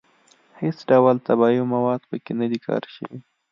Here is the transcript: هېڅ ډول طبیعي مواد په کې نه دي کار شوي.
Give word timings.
هېڅ 0.61 0.77
ډول 0.89 1.15
طبیعي 1.27 1.61
مواد 1.73 2.01
په 2.09 2.15
کې 2.23 2.33
نه 2.39 2.45
دي 2.51 2.59
کار 2.67 2.83
شوي. 2.95 3.19